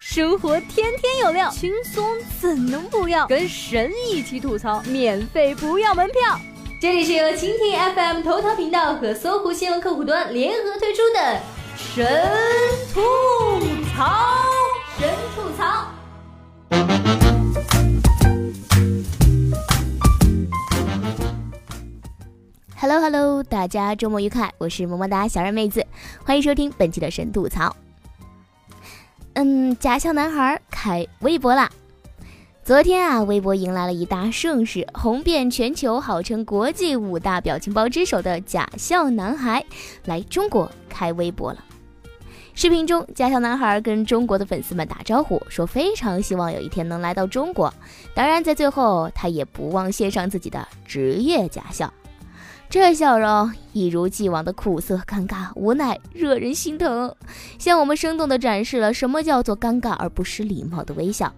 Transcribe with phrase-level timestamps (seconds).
[0.00, 2.08] 生活天天有料，轻松
[2.40, 3.26] 怎能不要？
[3.26, 6.38] 跟神一起吐槽，免费不要门票。
[6.80, 11.40] 这里是由蜻蜓 FM 头条频道和搜狐新闻客户端联合推出的
[11.76, 12.06] 神
[12.94, 13.00] 吐
[13.92, 14.44] 槽，
[14.96, 15.88] 神吐槽。
[22.80, 25.84] Hello Hello，大家周末愉快，我是么么哒小二妹子，
[26.24, 27.74] 欢迎收听本期的神吐槽。
[29.40, 31.70] 嗯，假笑男孩开微博啦！
[32.64, 39.64] 昨天啊，微博迎来了一大盛事，红遍全球，号称国际五大表情包之首的假笑男孩
[40.06, 41.64] 来中国开微博了。
[42.52, 47.72] 视频中，假笑男孩跟中国的粉丝们打招呼，说非常希望有一天能来到中国。
[48.16, 51.94] 当然，在最后，他也不忘献上自己的职业假笑。
[52.70, 57.14] 这笑容一如既往的苦涩、尴尬、无奈，惹人心疼，
[57.58, 61.32] 向我们生动地展示了什么叫做尴尬而不失礼貌的微笑。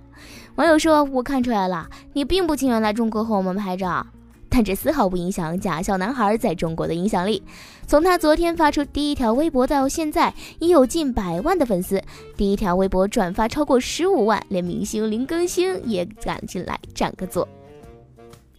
[0.56, 4.04] 网友说：“我看出来了，你并不情愿来中国和我们拍照，
[4.48, 7.40] 但这丝毫不影响假笑男孩在中国的影响力。
[7.86, 12.02] 从他昨天发出第一条微博到现在，已有近百万的粉丝，
[12.36, 17.46] 第一条微博转发超过十五万，连明星林更新也赶进来占个座。”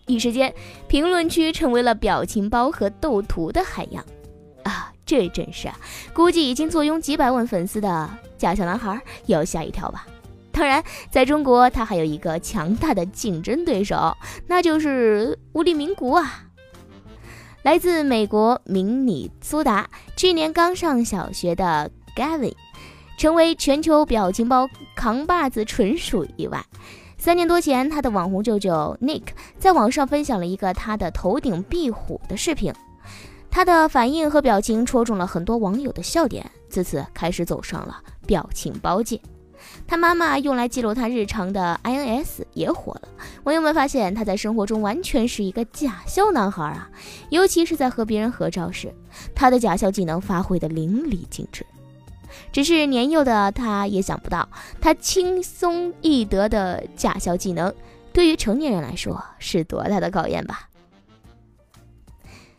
[0.08, 0.54] 一时间，
[0.88, 4.04] 评论区成为了表情包和斗图的海洋
[4.64, 4.92] 啊！
[5.06, 5.78] 这阵势啊，
[6.14, 10.08] 估计已经坐拥几百万粉丝的假小男孩要吓一跳吧。
[10.54, 14.16] 当然，在中国，他还有一个强大的竞争对手，
[14.48, 16.46] 那就是无力名谷啊！
[17.64, 22.54] 来自美国明尼苏达，去年刚上小学的 Gavin，
[23.18, 26.66] 成为全球表情包扛把子，纯属意外。
[27.22, 29.22] 三年多前，他的网红舅舅 Nick
[29.60, 32.74] 在网上分享了一个他的头顶壁虎的视频，
[33.52, 39.22] 他的反应和表情戳中了很多网友的笑点，自此开始走上了表情包界。
[39.86, 43.10] 他妈妈用来记录他日常的 INS 也火了，
[43.44, 46.90] 网友们发现他在生活中完全是一个假笑男孩啊，
[47.30, 48.92] 尤其是在和别人合照时，
[49.36, 51.64] 他的假笑技能发挥的淋漓尽致。
[52.52, 54.48] 只是年幼的他也想不到，
[54.80, 57.74] 他轻松易得的假笑技能，
[58.12, 60.68] 对于成年人来说是多大的考验吧。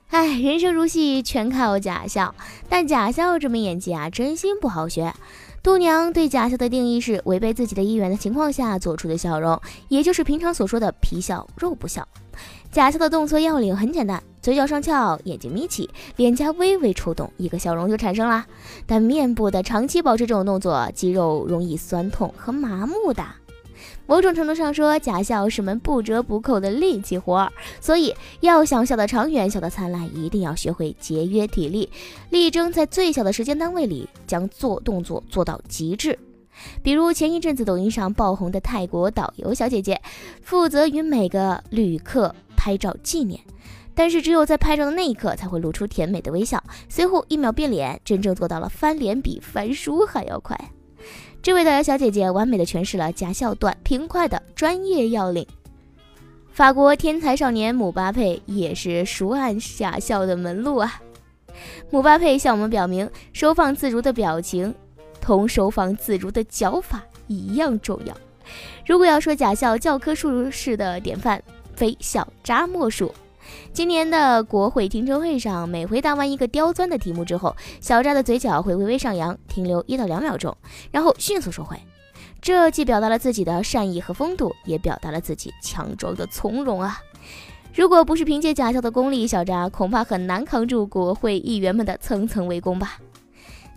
[0.09, 2.35] 哎，人生如戏，全靠假笑。
[2.69, 5.15] 但假笑这门演技啊，真心不好学。
[5.63, 9.59] 度娘对假笑的定义是违背自己的意愿的情况下做出的笑容，
[9.89, 12.07] 也就是平常所说的皮笑肉不笑。
[12.71, 18.45] 假笑的动作要领很简单，嘴角上翘，眼睛眯起，脸颊微微抽动，一个笑容就产生了。
[18.87, 23.25] 但面部的长期保持这种动作，肌肉容易酸痛和麻木的。
[24.05, 31.89] 某种程度上说，假笑是门不折不扣的力气活儿，所以要想笑得长远、笑得灿烂，一定要学会节约体力，
[32.31, 36.19] 力争在最小的时间单位里将做动作做到极致。
[36.83, 40.01] 比如前一阵子抖音上爆红的泰国导游小姐姐，
[40.43, 43.41] 负责与每个旅客拍照纪念，
[43.95, 50.59] 但是只有在拍照的那一刻才会露出甜美的微笑，随后一秒变脸，真正做到了翻脸比翻书还要快。
[51.43, 55.47] 这位导游小姐姐完美的诠释了假笑短平快的专业要领。
[56.53, 61.01] 法国天才少年姆巴佩也是熟谙假笑的门路啊！
[61.91, 64.75] 姆巴佩向我们表明，收放自如的表情
[65.21, 68.17] 同收放自如的脚法一样重要。
[68.87, 71.43] 如果要说假笑教科书式的典范，
[71.75, 73.13] 非小扎莫属。
[73.73, 80.57] 今年的国会听证会上，每回答完一个刁钻的题目之后，小扎的嘴角会微微上扬，停留一到两秒钟，
[80.91, 81.77] 然后迅速收回。
[82.41, 87.01] 这既表达了自己的善意和风度，也表达了自己强壮的从容啊！
[87.73, 92.99] 如果不是凭借假笑的功力，小扎恐怕很难扛住国会议员们的层层围攻吧。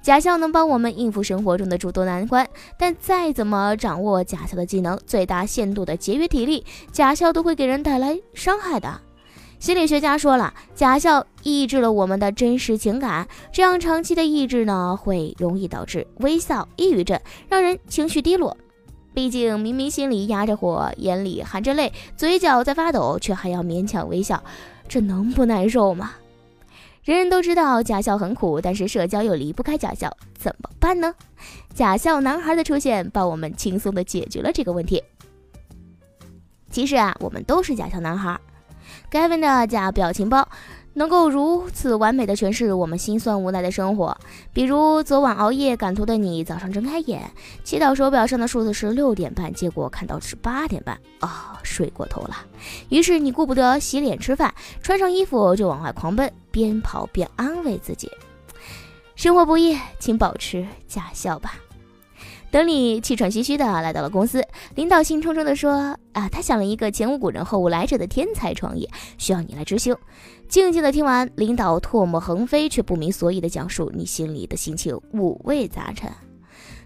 [0.02, 2.48] 假笑能帮我们应付生活中的诸多难关，
[2.78, 9.02] 但再怎么掌握假笑的技能，最大限度的节约体力，假笑都会给人带来伤害的。
[9.66, 18.56] 心理学家说了，假笑抑制了我们的真实情感，这样长期的抑制呢，会容易导致微笑抑郁症，让人情绪低落。
[19.16, 24.44] 毕竟明明心里压着火，眼里含着泪，嘴角在发抖，却还要勉强微笑，
[24.88, 26.12] 这能不难受吗？
[27.04, 31.12] 人人都知道假笑很苦，但是社交又离不开假笑，怎么办呢？
[31.74, 35.04] 假笑男孩的出现，帮我们轻松的解决了这个问题。
[36.70, 38.40] 其实啊，我们都是假笑男孩。
[39.12, 40.48] Gavin 的假表情包
[40.94, 44.18] 能够如此完美的诠释我们心酸无奈的生活，
[44.54, 47.22] 比如昨晚熬夜赶图的你，早上睁开眼，
[47.64, 52.38] 祈祷手表上的数字是六点半，结果看到是八点半，啊，睡过头了。
[52.90, 58.10] 于是你顾不得洗脸吃饭，穿上衣服就往外狂奔，边跑边安慰自己：
[59.16, 61.56] 生活不易，请保持假笑吧。
[62.56, 64.42] 等你气喘吁吁的来到了公司，
[64.76, 68.88] 领导兴冲冲的说：“啊，他想了一个前无古人后无来者的天才创意，
[69.18, 69.94] 需要你来执行。”
[70.48, 76.10] 静静的听完，领导唾沫横飞却不明所以的讲述，你心里的心情五味杂陈。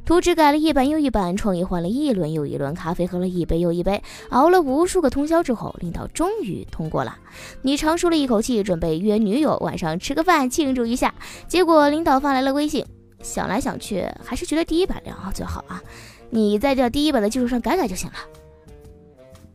[0.03, 7.15] 图纸改了一版又一版，创意换了一轮又一轮，咖啡喝了一杯又一杯，熬了无数个通宵之后，领导终于通过了。
[7.61, 11.13] 你长舒了一口气，准备约女友晚上吃个饭庆祝一下，
[11.47, 12.83] 结果领导发来了微信。
[13.21, 15.81] 想来想去，还是觉得第一版良好最好啊！
[16.29, 18.15] 你在这第一版的基础上改改就行了。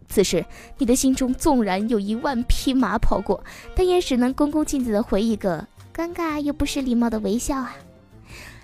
[0.09, 0.45] 此时，
[0.79, 3.43] 你的心中纵然有一万匹马跑过，
[3.75, 7.77] 但也只能恭恭敬敬的回一个尴尬又不失礼貌的微笑啊！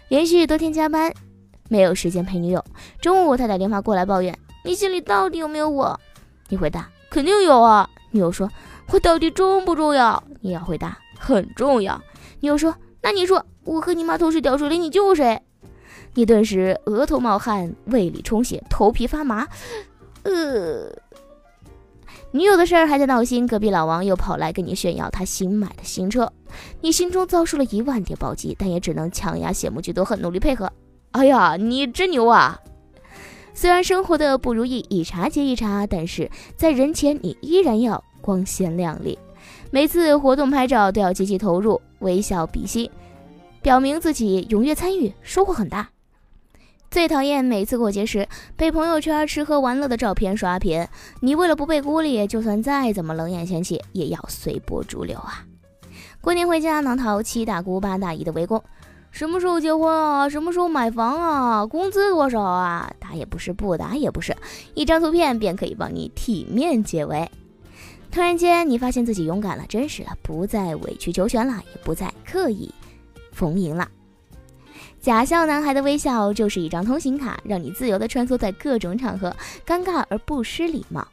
[0.08, 1.12] 连续多天加班。
[1.68, 2.64] 没有时间陪女友。
[3.00, 5.98] 中午他打电话过来抱怨：“你心里到底有没有我？”
[6.50, 8.50] 你回答：“肯定有啊。”女友说
[8.92, 12.02] ：“我到底重不重要？”你要回答：“很重要。”
[12.40, 15.40] 女友说：“那你说我和你妈同时掉水里，你救谁？”
[16.14, 19.46] 你顿时额头冒汗，胃里充血，头皮发麻。
[20.24, 20.90] 呃，
[22.32, 26.32] 女友的事儿还在闹心，隔壁老王又跑来跟你炫耀他新买的新车，
[26.80, 30.70] 你心中遭受了一万点暴击，但也只能强压羡慕嫉妒恨，努力配合。
[31.12, 32.58] 哎呀，你真牛啊！
[33.54, 39.16] 虽然生活的不如意一茬接一茬，但是在人前你依然要光鲜亮丽。
[39.70, 42.90] 每次活动拍照都要积极投入，微笑比心，
[43.62, 45.90] 表明自己踊跃参与，收获很大。
[46.90, 48.26] 最讨厌每次过节时
[48.56, 50.88] 被朋友圈吃喝玩乐的照片刷屏，
[51.20, 55.44] 你为了不被孤立，就算再怎么冷眼嫌弃，也要随波逐流啊！
[56.22, 58.62] 过年回家能逃七大姑八大姨的围攻。
[59.10, 60.28] 什么时候结婚啊？
[60.28, 61.66] 什么时候买房啊？
[61.66, 62.90] 工资多少啊？
[62.98, 64.34] 打也不是，不打也不是，
[64.74, 67.30] 一张图片便可以帮你体面解围。
[68.10, 72.72] 突然间，你发现自己勇敢了，真实了，不再委曲求全了，也不再刻意
[73.40, 73.88] 逢迎了。
[75.00, 79.34] 假笑男孩的微笑就是一张通行卡，让你自由地穿梭在各种场合，
[79.66, 81.06] 尴尬而不失礼貌。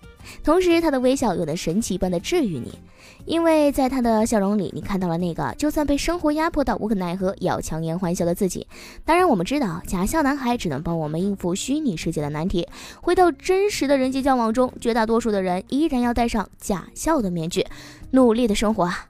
[0.43, 2.77] 同时，他的微笑又能神奇般的治愈你，
[3.25, 8.67] 因为在他的笑容里，你看到了那个就算被生活压迫到无可奈何，也要强颜欢笑的自己。
[9.05, 12.67] 当然，我们知道假笑男孩只能帮我们应付虚拟世界的难题，
[12.99, 17.65] 回到真实的人际交往中，绝大多数的人依然要戴上假笑的面具，
[18.11, 19.07] 努力的生活啊。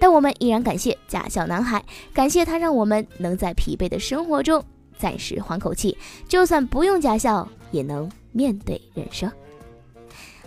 [0.00, 4.64] 但我们依然感谢假笑男孩，感谢他让我们能在疲惫的生活中
[4.96, 5.96] 暂时缓口气，
[6.28, 9.30] 就算不用假笑，也能面对人生。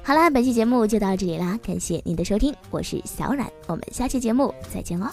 [0.04, 5.10] 好啦，本期节目就到这里啦，感谢您的收听，我是小冉，我们下期节目再见哦。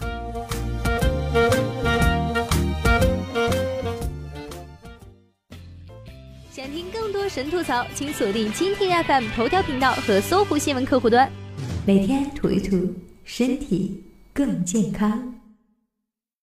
[6.51, 11.31] 想听更多神吐槽，请锁定蜻蜓 FM 头条频道和搜狐新闻客户端，
[11.85, 12.91] 每天吐一吐，
[13.23, 14.03] 身体
[14.39, 15.38] 更健康。